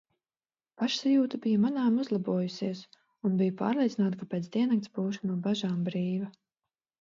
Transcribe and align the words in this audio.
Pašsajūta 0.81 1.39
bija 1.43 1.59
manāmi 1.65 2.01
uzlabojusies 2.03 2.81
un 3.29 3.37
biju 3.43 3.55
pārliecināta, 3.61 4.19
ka 4.23 4.29
pēc 4.33 4.49
diennakts 4.57 4.93
būšu 4.97 5.31
no 5.33 5.39
bažām 5.47 5.77
brīva. 5.91 6.33